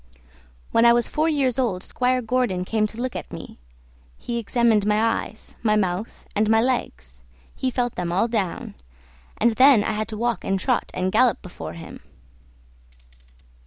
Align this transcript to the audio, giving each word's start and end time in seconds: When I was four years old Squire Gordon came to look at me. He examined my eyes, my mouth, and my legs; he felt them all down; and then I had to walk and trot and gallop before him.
When 0.71 0.83
I 0.83 0.93
was 0.93 1.07
four 1.07 1.29
years 1.29 1.59
old 1.59 1.83
Squire 1.83 2.23
Gordon 2.23 2.65
came 2.65 2.87
to 2.87 2.99
look 2.99 3.15
at 3.15 3.31
me. 3.31 3.59
He 4.17 4.39
examined 4.39 4.83
my 4.83 4.99
eyes, 4.99 5.55
my 5.61 5.75
mouth, 5.75 6.25
and 6.35 6.49
my 6.49 6.59
legs; 6.59 7.21
he 7.55 7.69
felt 7.69 7.93
them 7.93 8.11
all 8.11 8.27
down; 8.27 8.73
and 9.37 9.51
then 9.51 9.83
I 9.83 9.91
had 9.91 10.07
to 10.07 10.17
walk 10.17 10.43
and 10.43 10.59
trot 10.59 10.89
and 10.95 11.11
gallop 11.11 11.43
before 11.43 11.73
him. 11.73 11.99